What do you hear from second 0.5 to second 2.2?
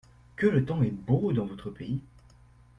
temps est beau dans votre pays!